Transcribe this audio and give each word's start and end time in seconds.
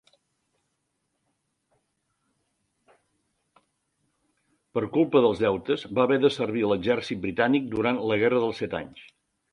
Per 4.77 4.85
culpa 4.97 5.21
dels 5.27 5.45
deutes, 5.45 5.85
va 5.99 6.07
haver 6.07 6.19
de 6.25 6.33
servir 6.37 6.65
a 6.67 6.73
l'exèrcit 6.73 7.25
britànic 7.29 7.69
durant 7.77 8.01
la 8.13 8.21
Guerra 8.25 8.41
dels 8.47 8.65
Set 8.65 8.79
Anys. 8.81 9.07